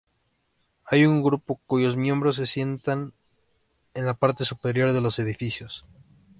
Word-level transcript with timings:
Hay 0.85 1.05
un 1.05 1.21
grupo 1.21 1.61
cuyos 1.67 1.95
miembros 1.95 2.37
se 2.37 2.47
sientan 2.47 3.13
en 3.93 4.07
la 4.07 4.15
parte 4.15 4.45
superior 4.45 4.93
de 4.93 5.01
los 5.01 5.19
edificios. 5.19 5.85